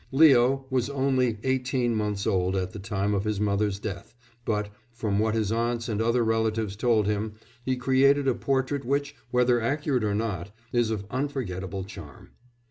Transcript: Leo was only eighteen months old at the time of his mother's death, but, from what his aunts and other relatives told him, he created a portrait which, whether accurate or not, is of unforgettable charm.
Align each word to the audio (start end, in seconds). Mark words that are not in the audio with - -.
Leo 0.11 0.65
was 0.71 0.89
only 0.89 1.37
eighteen 1.43 1.93
months 1.95 2.25
old 2.25 2.55
at 2.55 2.71
the 2.73 2.79
time 2.79 3.13
of 3.13 3.23
his 3.23 3.39
mother's 3.39 3.77
death, 3.77 4.15
but, 4.45 4.69
from 4.91 5.19
what 5.19 5.35
his 5.35 5.51
aunts 5.51 5.87
and 5.87 6.01
other 6.01 6.25
relatives 6.25 6.75
told 6.75 7.05
him, 7.05 7.33
he 7.63 7.75
created 7.77 8.27
a 8.27 8.33
portrait 8.33 8.83
which, 8.83 9.15
whether 9.29 9.61
accurate 9.61 10.03
or 10.03 10.15
not, 10.15 10.49
is 10.73 10.89
of 10.89 11.05
unforgettable 11.11 11.83
charm. 11.83 12.31